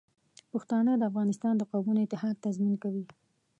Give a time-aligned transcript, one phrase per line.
[0.51, 3.03] پښتانه د افغانستان د قومونو اتحاد تضمین کوي.